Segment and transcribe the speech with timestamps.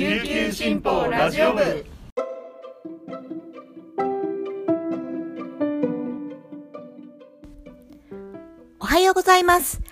[0.00, 1.84] 琉球新報ラジオ部
[8.78, 9.82] おはようございます。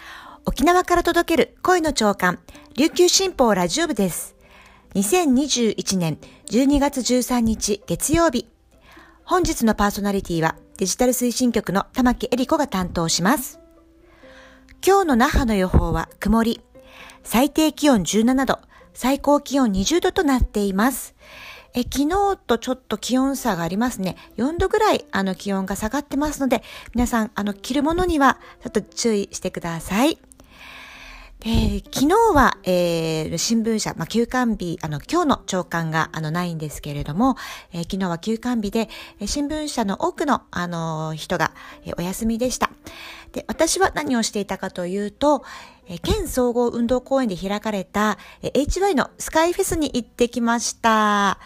[0.47, 2.39] 沖縄から届ける恋の長官、
[2.75, 4.35] 琉球新報ラジオ部です。
[4.95, 6.17] 2021年
[6.47, 8.49] 12月13日月曜日。
[9.25, 13.61] 本日のパーソナリティはデジタル推進局の玉木恵里子が担当します。
[14.83, 16.63] 今日の那覇の予報は曇り。
[17.25, 18.59] 最低気温17度、
[18.99, 21.15] 最高気温20度となっています。
[21.73, 24.17] え昨日とちょっと気温差がありますね。
[24.39, 26.65] 4度ぐらいあの気温が下がってますので、
[26.95, 30.19] 皆さんあの着るものにはちょっと注意してください。
[31.41, 37.37] 昨日は、えー、新聞社、まあ、休館日、あの、今日の朝刊が、あの、ないんですけれども、
[37.73, 38.89] えー昨日は休館日で、
[39.25, 41.53] 新聞社の多くの、あの人が、
[41.87, 42.73] えお休みでした。
[43.33, 45.45] で、私は何をしていたかというと、
[45.87, 51.39] え県総合運動公園で開かれた、え HY のスカイフェスに行ってきました。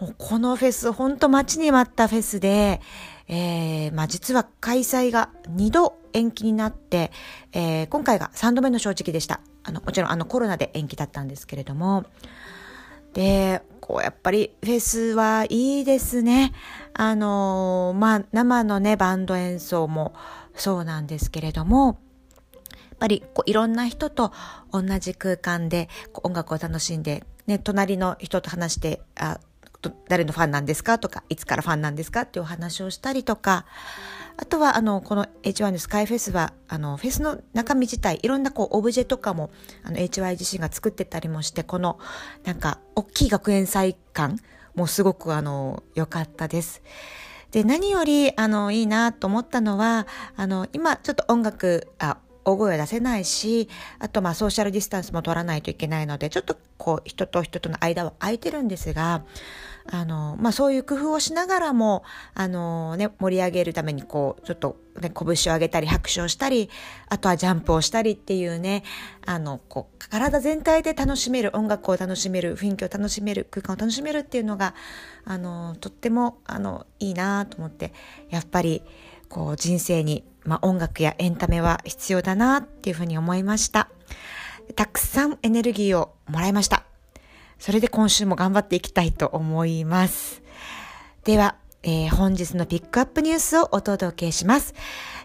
[0.00, 2.80] もうこのフェス、ほんと待ちに待ったフェスで、
[3.28, 7.12] えーまあ実は開催が2度延期になって、
[7.52, 9.40] えー今回が3度目の正直でした。
[9.64, 12.04] あの、もちろんあのコロナで延期だったんですけれども、
[13.12, 16.52] で、こうやっぱりフェスはいいですね。
[16.94, 20.14] あのーまあ生のね、バンド演奏も
[20.54, 21.98] そうなんですけれども、
[22.72, 24.32] やっぱりこういろんな人と
[24.70, 25.88] 同じ空間で
[26.22, 29.40] 音楽を楽しんで、ね、隣の人と話して、あ、
[30.08, 31.00] 誰のファンなんですか？
[31.00, 32.20] とか、いつからファンなんですか？
[32.20, 33.66] っていうお話をしたりとか、
[34.36, 39.50] あとは、あの、この H1 のスカイフェスは、あの、フェスの中身自体、いろんなこう、オブジェとかも、
[39.82, 41.98] あの、HY 自身が作ってたりもして、この、
[42.44, 44.38] なんか、大きい学園祭感
[44.74, 46.80] もすごく、あの、良かったです。
[47.52, 59.24] で、何より、あの、いいなと思ったのは、あの、今、ちょっと音楽、あ、大声は出せないし、あとまあソーシャルディスタンスも取らないといけないので、ちょっとこう人と人との間は空いてるんですが、
[59.90, 66.70] あの、まあそういう工夫をしながらも、あのね、盛り上げるためにこう、ちょっとね、拳を上げたり拍手をしたり、
[67.08, 68.84] あとはジャンプをしたりっていうね、
[69.24, 74.74] あの、こう、体全体で楽しめる、音楽を楽しめる、雰囲気を楽しめる、空間を楽しめるっていうのが、
[75.24, 77.92] あの、とっても、あの、いいなと思って、
[78.30, 78.82] やっぱり、
[79.28, 83.88] こう、人生に、まあ音楽やエンタメは必要だなっていうふうに思いました。
[84.76, 86.84] たくさんエネルギーをもらいました。
[87.58, 90.42] それで今週も頑張っていきたいと思います。
[91.24, 94.74] では、えー本日のピックアップニュースをお届けします。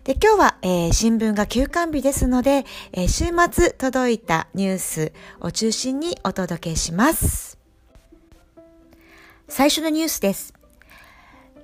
[0.04, 7.58] で、今日は、えー新聞が休刊日ですので、えー週末届いたニュースを中心にお届けします。
[9.48, 10.54] 最初のニュースです。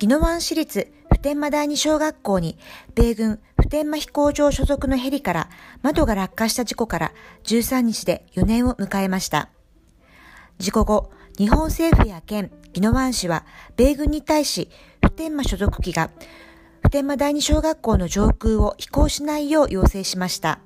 [0.02, 0.92] 宜野湾市立
[1.24, 2.58] 天間第二小学校に
[2.96, 5.50] 米軍普天間飛行場所属のヘリから
[5.82, 7.14] 窓が落下した事故から
[7.46, 9.48] 13日で4年を迎えました。
[10.60, 13.46] 事故後、日本政府や県、宜野湾市は
[13.78, 14.70] 米軍に対し
[15.02, 16.12] 普天間所属機が
[16.82, 20.60] 普天間第二小学校の上空を飛行しないよう要請しました。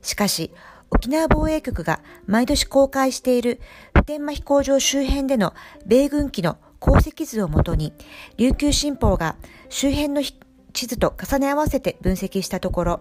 [0.00, 0.52] しかし、
[0.92, 3.60] 沖縄防衛局が毎年公開している
[3.96, 5.54] 普天間飛行場周辺での
[5.84, 7.92] 米軍機の航跡図をもとに、
[8.36, 9.36] 琉球新報が
[9.68, 10.22] 周辺の
[10.72, 13.00] 地図と重ね合わせて分析したところ、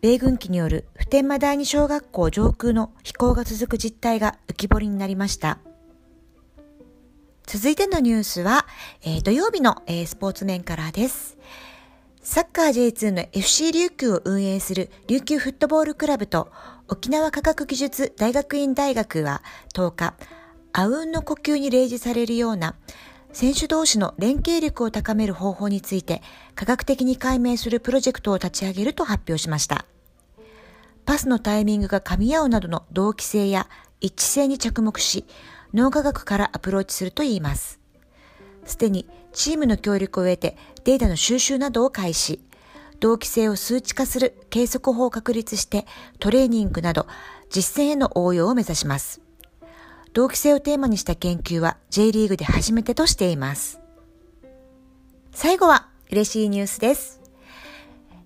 [0.00, 5.60] 米軍機による普天間第二小学校上空の飛行が続く実態が浮き彫りになりました。
[7.46, 8.66] 続いてのニュースは、
[9.02, 11.38] えー土曜日の、えースポーツ面からです。
[12.20, 16.50] サッカー J2 の FC 琉球を運営する琉球フットボールクラブと
[16.88, 19.42] 沖縄科学技術大学院大学は
[19.72, 20.14] 10日、
[20.78, 22.76] あうんの呼吸に例示されるような
[23.32, 26.22] 選手同士の連携力を高める方法について
[26.54, 29.86] 科学的に解明するプロジェクトを立ち上げると発表しました。
[31.04, 33.66] パスのタイミングが噛み合うなどの同期性や
[34.00, 35.24] 一致性に着目し、
[35.74, 37.80] 脳科学からアプローチするといいます。
[38.64, 42.40] すでにチームの協力を得てデータの収集などを開始、
[43.00, 45.86] 同期性を数値化する計測法を確立して
[46.20, 47.08] トレーニングなど
[47.50, 49.27] 実践への応用を目指します。
[50.12, 53.80] 同期性をテーマにした研究は J リーグで初めてとしています。
[55.32, 57.20] 最後は嬉しいニュースです。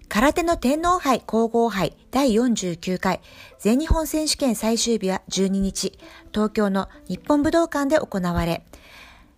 [0.09, 3.23] 空手の天皇杯皇后杯第49回
[3.59, 5.99] 全日本選手権最終日は12日、
[6.33, 8.65] 東京の日本武道館で行われ、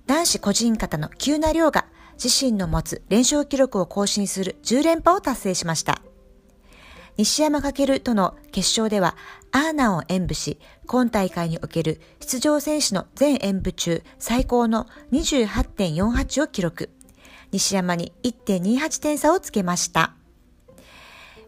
[0.07, 1.87] 男子個人型の急な量が
[2.23, 6.03] 自身の持つ連勝記録を更新する10連覇を達成しました。
[7.17, 9.17] 西山翔との決勝では、
[9.53, 16.91] アーナを演舞し、今大会における出場選手の全演舞中最高の28.48を記録。
[17.53, 20.15] 西山に1.28点差をつけました。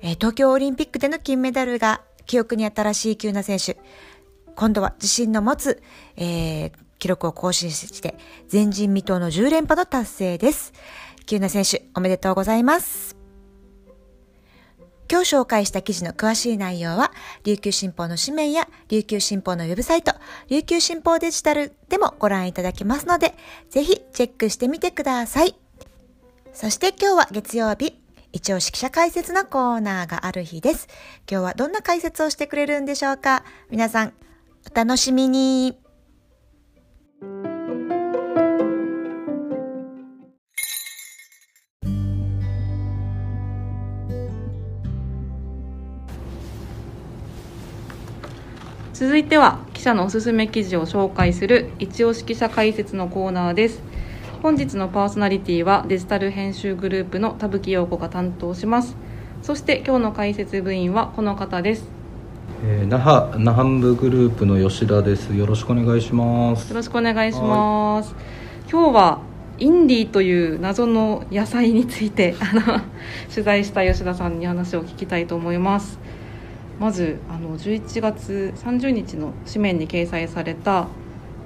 [0.02, 3.76] えー東京オリンピックでの金メダルが記憶に新しい急な選手。
[4.54, 5.82] 今度は自身の持つ、
[6.16, 8.16] えー、記録を更新して、
[8.50, 10.72] 前人未到の10連覇の達成です。
[11.26, 13.15] キューナ選手、おめでとうございます。
[15.10, 17.12] 今日紹介した記事の詳しい内容は、
[17.44, 20.12] 琉球新報の紙面や琉球新報のウェブサイト、
[20.48, 23.34] 琉球新報デジタルでもご覧いただけますので、
[23.70, 25.54] ぜひチェックしてみてください。
[26.52, 28.00] そして今日は月曜日、
[28.32, 30.88] 一応記者解説のコーナーがある日です。
[31.30, 33.44] 今日はどんな解説をしてくれるんでしょうか？
[33.70, 34.12] 皆さん、
[34.70, 35.85] お楽しみに。
[48.98, 53.82] 続いては記者のおすすめ記事を紹介する一押し記者解説のコーナーです。
[54.42, 58.96] 本日のパーソナリティはデジタル編集グループの田吹陽子が担当します。
[59.42, 61.84] そして今日の解説部員はこの方です。
[62.64, 65.36] えー、那覇那覇部グループの吉田です。
[65.36, 66.70] よろしくお願いします。
[66.70, 66.76] よ。
[66.76, 68.14] ろしくお願いします。
[68.72, 69.18] 今日は
[69.58, 72.62] インディーという謎の野菜についてあの
[73.28, 75.98] 取材した吉田さんに話を聞きたいと思います
[76.78, 80.88] まずあの11月30日の紙面に掲載された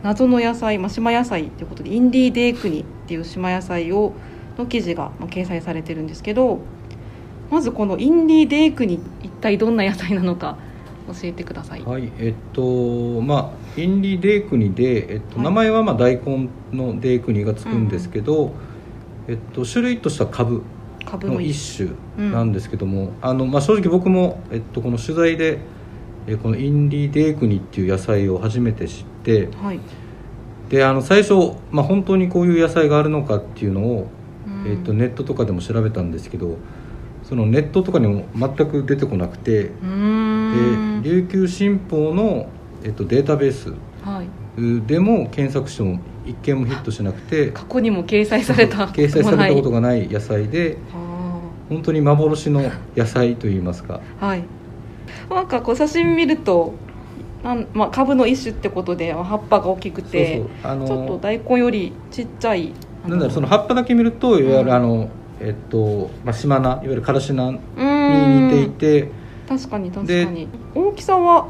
[0.02, 4.12] 謎の野菜、まあ、島野菜ということでインディーデークニっていう島野菜を
[4.58, 6.58] の記事がまあ掲載されてるんですけど
[7.50, 10.56] まずこのインディーデークニ一体どんな野菜なのか
[11.08, 15.44] 教えてください、はい、えっとまあインディデークニで、えっとはい。
[15.44, 18.52] 名前はまあ大根のデークニがつくんですけど、
[19.28, 20.56] えっと種類とした株。
[20.56, 21.76] の株の一
[22.17, 22.31] 種。
[22.31, 25.58] なんですけども、あのまあ正直僕もえっとこの取材で
[26.26, 29.81] えこのインディデークニっていう野菜を初めて知ってはい、
[30.70, 31.35] であの最初
[31.70, 34.06] まあ本当にこういう野菜があるのかっていうのを
[34.47, 34.70] うん。
[34.70, 36.56] えっとネットとかでも調べたんですけど
[37.23, 39.70] そのネットとかにも全く出てこなくてで
[41.02, 42.49] 琉球新報の、
[42.82, 50.78] えっと、データベースはい、でも検索しても一件もヒットしなくて過去にも掲載された掲載されたことががない野菜で
[51.68, 52.62] 本当に幻の
[52.96, 54.00] 野菜といいますか。
[54.18, 54.42] はい。
[55.28, 56.74] なんかこう写真見ると
[57.42, 62.72] なん、まあ、株の一種ってことで葉っぱが大きくてあのちょっと大根よりちっちゃい
[63.04, 65.08] あなんだろうその葉っぱだけ見るといわゆうんるあの、
[65.40, 67.58] えっと、まあ、島菜いわゆるからし菜に
[68.46, 69.10] 似ていて
[69.48, 70.48] 確かに確かに。
[70.74, 71.48] 大きさは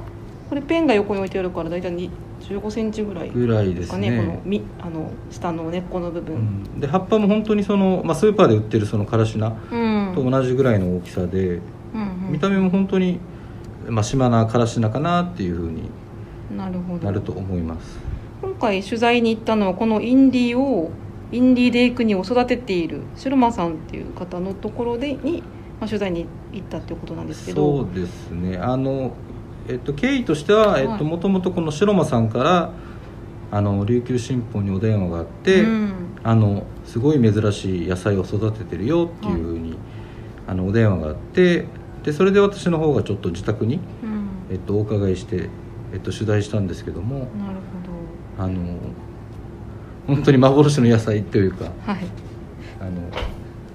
[0.48, 2.10] これペンが横に置いてあるから大体に
[2.50, 4.16] 15センチぐらいぐらいでですかね。
[4.16, 6.80] このみあの下の根っこの部分、うん。
[6.80, 9.76] で葉っぱも本当にその、まあ、スーパーで売ってるそのからし菜う
[10.10, 10.12] ん。
[10.14, 11.60] と同じぐらいの大きさで、うん
[12.26, 12.32] うん。
[12.32, 13.20] 見た目も本当に、
[13.88, 15.90] まあ、島菜からし菜かなっていうふうに
[16.56, 16.68] な
[17.12, 18.00] ると思います。
[18.42, 20.90] 今回取材に行ったのはこのインディーを
[21.30, 25.42] インディーデイクニを育てているシルマさんっていう方のところでに、
[25.78, 27.84] まあ、取材に行ったっていうことなんですけど。
[27.84, 28.56] そうですね。
[28.56, 29.12] あの、
[29.70, 32.72] えっと、経緯としては、えっと、もともとこの白間さんから
[33.52, 35.92] あの琉球新報にお電話があって、うん。
[36.22, 39.78] あのすごい珍しい野菜を育ててるよっていうふうに、
[40.46, 41.64] あのお電話があって
[42.02, 44.28] でそれで私の方がちょっと自宅に、うん。
[44.50, 45.48] えっと、お伺いして、
[45.92, 47.28] えっと、取材したんですけどもなる
[48.38, 48.76] あの
[50.08, 52.04] 本当に幻の野菜というかほどはい。
[52.80, 52.90] あの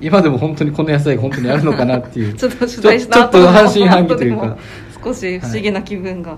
[0.01, 4.57] 今でも本当にこの野菜が本当にあるのかなっていう ちょっと取材した後ちょっと半信半疑というか
[5.05, 6.37] 少し不思議な気分が、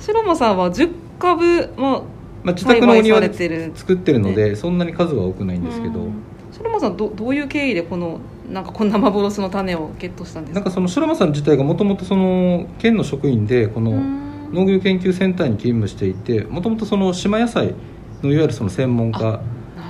[0.00, 2.02] シロマさんは10株、まあ、
[2.42, 6.12] まあ、自宅のお庭で作ってるので、そんなに数は多くないんですけど、うん。
[6.52, 8.20] シロマさんどどういう経緯でこの
[8.50, 10.60] なんかこんな幻の種をゲットしたんですか？
[10.60, 14.22] なんかその白間さん自体がもともとその県の職員でこのうん。
[14.52, 17.74] 農業研究センターに勤務していてもともとその島野菜
[18.22, 19.40] のいわゆるその専門家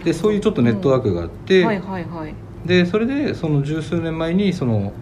[0.02, 2.34] でそういうちょっとネットワークがあって、はいはいはい。
[2.64, 4.94] でそれでその十数年前にその、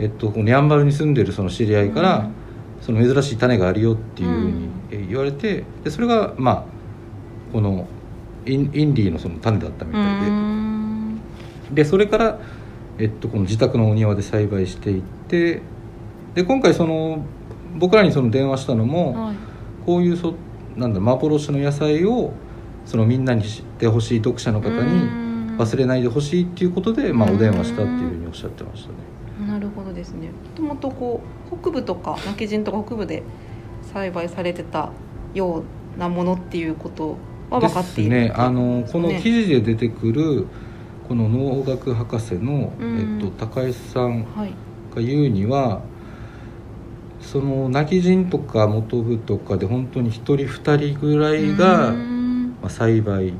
[0.00, 2.32] えっと、このやんばるに住んでるその知り合いから、うん
[2.80, 6.64] その珍しい種があるよっていうふうに言われてでそれがまあ
[7.52, 7.86] この
[8.46, 10.30] インインディーのその種だったみうたいで。
[10.30, 11.20] ん。
[11.72, 12.38] でそれから、
[12.98, 15.62] えっと、この自宅のお庭で栽培していって
[16.34, 17.24] で今回その
[17.76, 19.36] 僕らにその電話したのも、はい。
[19.86, 20.34] こういうそ
[20.76, 22.32] なんだ幻の野菜を
[22.84, 27.36] そのみんなに知ってほしい読者の方に忘れないでほしいっていうことで、まあ、うん。
[27.36, 28.94] お電話したっていうふうにおっしゃってましたね。
[29.46, 30.28] なるほどですね。
[30.28, 31.20] もともとこ
[31.52, 33.22] う北部とか泣き人とか北部で
[33.92, 34.90] 栽培されてた
[35.34, 35.62] よ
[35.96, 37.16] うなものっていうこと
[37.50, 38.34] は分かっているですね。
[38.36, 39.20] あのこのね。
[39.22, 40.46] 記事で出てくる
[41.08, 43.18] この農学博士の、うん。
[43.20, 44.52] えっと、高橋さんはい。
[44.94, 45.82] が言うには
[47.20, 52.56] その泣き人とか元部とかで本当に1人2人ぐらいが、うん。
[52.60, 53.32] まあ、栽培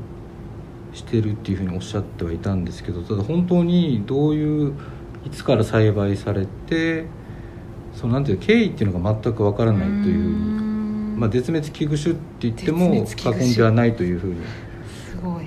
[0.93, 4.73] してるっていうふうにおっしゃってはいたんですけどただ本当にどういう
[5.25, 7.05] いつから栽培されて
[7.93, 10.71] そのなんていうの経緯っていうのが全くわからないというふうに
[11.21, 14.41] まあ、絶滅危惧種って言っても過言ではないというふうに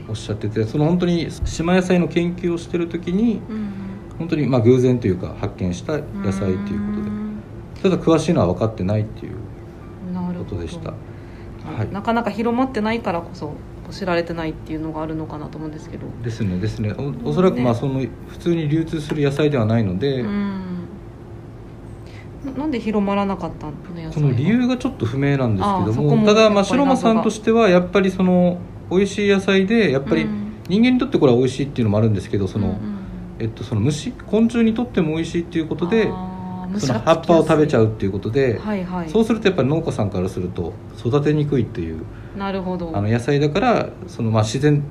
[0.09, 3.73] おっしゃっててその本当に島野菜の研究をしてる時にうん
[4.19, 9.35] 本当にまあ偶然というか発見した野菜ということでただ詳しいのは分かってないっていう
[10.38, 10.90] ことでした。
[10.90, 11.93] はい。
[11.93, 13.54] なかなか広まってないからこそ
[13.95, 16.07] 知られてないっていうのがあるのかなと思うんですけど。
[16.23, 16.93] ですねですね。
[17.25, 20.89] おおそらくまあその普通に流通する野菜ではないので、うん。
[22.45, 24.13] ななんで広まらなかったの野菜は？
[24.13, 26.17] この理由がちょっと不明なんですけども。
[26.17, 28.59] もただまあ白間さんとしてはやっぱりその
[28.91, 30.45] 美味しい野菜でやっぱりうん。
[30.67, 32.95] 人間にとってこれは美味しいっていうのもあるんですけどその、うんうん。
[33.39, 36.34] えっと、その虫昆虫にとっても美味しいっていうことであ
[36.78, 39.11] その葉っぱを食べちゃうっていうことで、はいはい。
[39.11, 42.04] そうするとやっぱり農家さんからすると育てにくいっていう
[42.37, 42.97] なるほど。
[42.97, 44.83] あの野菜だからそのまあ自然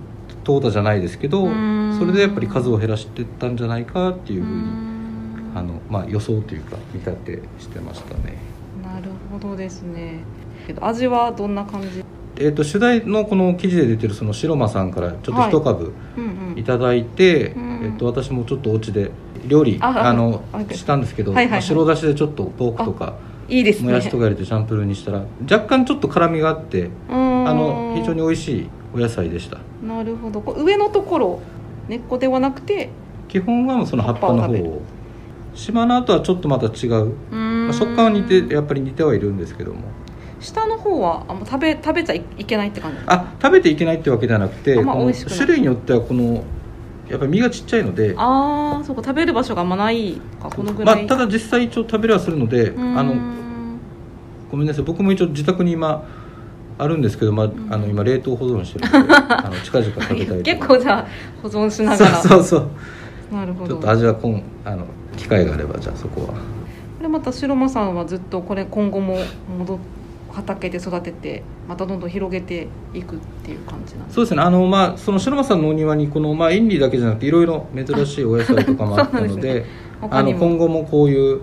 [0.44, 1.96] 淘汰じゃないですけどうん。
[2.00, 5.52] それでやっぱり数を減らしてったんじゃないかっていうふうにん。
[5.56, 8.38] あの、まあ、予想というか見立てしてましたね。
[8.84, 10.20] なるほどですね。
[10.82, 12.03] 味はどんな感じ
[12.44, 16.60] えー、と取材のこの記事で出てるその白間さんからちょっと一株うんうん。
[16.60, 19.12] いただいて、うんえー、と私もちょっとお家で
[19.48, 21.52] 料理ああのあしたんですけど、はいはいはい。
[21.52, 23.16] まあ白だしでちょっとポークとか
[23.48, 23.90] いいですね。
[23.90, 27.14] もやしとか入れてチャンプルーにしたら若干ちょっと辛みがあってあ
[27.54, 29.60] の非常に美味しいお野菜でした。
[29.82, 30.42] なるほど。
[30.58, 31.40] 上のところ
[31.88, 32.90] 根っこではなくて
[33.30, 34.82] 基本はその葉っぱの方を。
[35.56, 39.82] 島の後はちょっとまた違う、まあ、食感は似てやっぱり似てはいるんですけども
[40.44, 42.98] 下の方はあもう食べ食べちゃいけないって感じ？
[43.08, 46.44] あ食べていけないってわけではなくて種類によってはこの
[47.10, 49.02] やっぱり身がちっちゃいのでああそうか。
[49.04, 50.50] 食べる場所があんまないか。
[50.50, 53.16] このぐらい、まあ、ただ実際一応食べれはするのであの
[54.52, 54.84] ごめんなさい。
[54.84, 56.08] 僕も一応自宅に今
[56.78, 61.08] あるんですけど、まあ、あの今冷凍保存してるので あの近々食べたいと結構じゃあ
[61.42, 62.16] 保存しながら。
[62.22, 62.58] そうそうそ
[63.32, 63.36] う。
[63.36, 63.68] なるほど。
[63.68, 64.86] ちょっと味はこんあの
[65.16, 66.28] 機会があればじゃあそこは。
[66.28, 66.34] こ
[67.02, 69.18] れまた白間さんはずっとこれ今後も
[69.60, 69.78] 戻っ
[70.34, 74.42] 畑で育ててまたどんどん広げていくっていう感じなんですそうですね。
[74.42, 79.66] あの、まあ、その白間さんのお庭にこの、まあ、インディだけじゃなくていろいろ珍しいお野菜とかもあったので
[80.02, 81.42] 他あの今後もこういう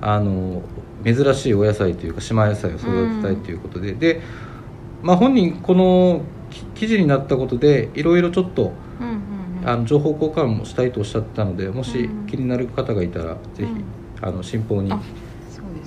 [0.00, 0.62] あの
[1.04, 4.22] 珍しいお野菜というか島野菜を育てたいということで、で、
[5.02, 9.68] まあ、本人このき記事になったことでいろいろちょっとうんうんうん。
[9.68, 12.26] あの情報交換もしたいとおっしゃってたのでもしうん。
[12.26, 13.84] 気になる方がいたら、ぜひうん。
[14.22, 14.90] あの新報に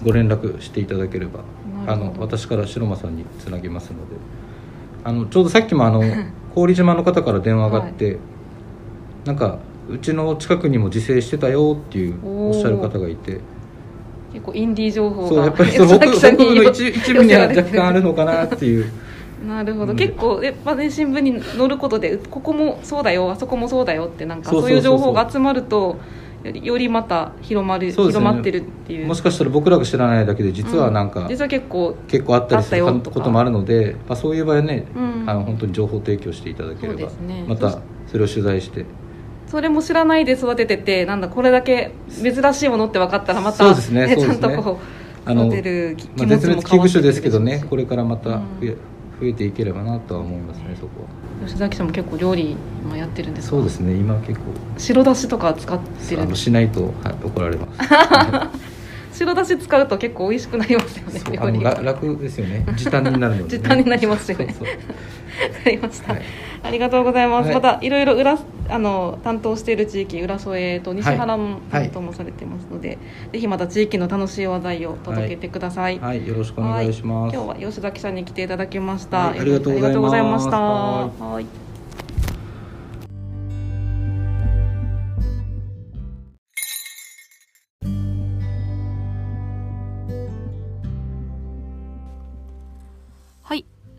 [0.03, 1.39] ご連絡していただければ
[1.88, 4.15] あの私から白間さんにつなぎますので。
[5.03, 6.03] あのちょうどさっきもあの
[6.53, 8.17] 郡島の方から電話があって、
[9.25, 13.39] なんかうちの近くにも自生してたよっていうおっしゃる方がいて。
[14.34, 18.86] 結構インディー情報がそうやっぱりそう 僕の一一部には若干あるのかなっていう。
[19.48, 19.98] なるほど、うん。
[19.98, 24.89] 結構やっぱね新聞に載ることでここもそうだよあそこもそうだよってなんかそうそそううそう。
[24.89, 25.98] そういう情報が集まると
[26.48, 27.94] よりよりまた広まる、ね。
[27.94, 29.08] 広まってるっていう。
[29.08, 35.24] もしかしたら僕らが知らないだけで実はなんか、う実は結構結構あったりすることもあるので、まあ、そういう場合はね、うん。
[35.27, 37.46] あの本当に情報提供していただければ、ね。
[37.48, 38.86] またそれを取材して。
[39.48, 44.77] それも知らないで育てててなんだこれだけ珍しいものって分かったらまたそうですねちゃんとこ
[45.25, 48.77] うあの育てる気まあ、気持ち絶滅危惧種ですけどねこれからまた増え,、うん
[49.20, 51.04] 増えていければなとは思いますねそこ
[51.42, 51.48] は。
[51.48, 53.56] 吉崎さんも結構料理今やってるんですか？
[53.58, 54.46] そうですね今結構
[54.78, 56.22] 白だしとか使ってる。
[56.22, 57.80] あのしないと、はい、怒られます。
[59.18, 62.64] 白だし使うと結構美味しくなりますよねあの楽ですよね。
[62.76, 64.46] 時短になるので、ね、 時短になりますよね。
[64.56, 66.22] わかりました、はい
[66.64, 67.56] ありがとうございます、はい。
[67.56, 68.38] またいろいろ裏
[68.70, 73.00] あの担当している地域浦添と西原もはい担当もされてますので、
[73.32, 76.28] ぜひまた地域の楽しい話題を届けてください、はい。
[76.28, 79.40] よろしくお願いします、今日は吉崎さんに来ていただきました、はい。
[79.40, 80.60] ありがとうございました。
[80.60, 81.67] ははい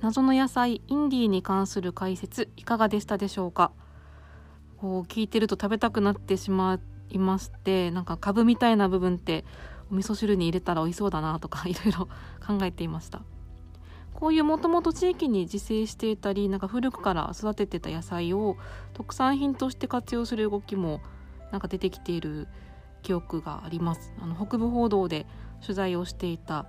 [0.09, 3.73] 謎の野菜インディーに関する解説いかがでしたでしょうか？
[4.79, 6.79] こう聞いてると食べたくなってしま
[7.11, 9.45] いましてなんか株みたいな部分って
[9.93, 12.09] お味噌汁に入れたら美味しそうだなとか いろいろ
[12.47, 13.21] 考えていました。
[14.15, 18.57] こういうもともと地域に自生していたりなんか古くから育ててた野菜を
[18.95, 21.03] 特産品として活用する動きも
[21.53, 22.49] なんか出てきている
[23.03, 24.15] 記憶があります。
[24.23, 25.27] あの北部報道で
[25.61, 26.65] 取材をしていた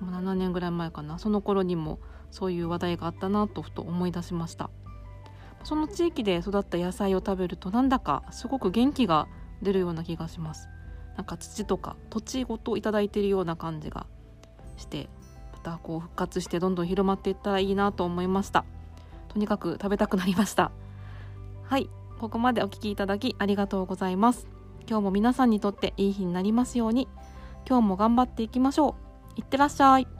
[0.00, 1.18] 7年ぐらい前かな。
[1.18, 1.98] その頃にも
[2.30, 4.70] そういう話題があったなとふと思い出しました。
[5.64, 9.26] その地域で育った野菜を食べるとなんだかすごく元気が
[9.62, 10.68] 出るような気がします。
[11.16, 14.06] なんか土とか土地ごといただいているような感じが
[14.76, 15.08] して
[15.52, 18.64] またこう復活してどんどん広まっていったらいいなと思いました。
[19.28, 20.70] とにかく食べたくなりました。
[21.64, 21.90] はい。
[22.18, 24.46] ここまでお聞きいただきありがとうございます。
[24.88, 27.08] 今日も皆さんにとっていい日になりますように
[27.68, 28.94] 今日も頑張っていきましょ
[29.36, 29.40] う。
[29.40, 30.15] いってらっしゃい。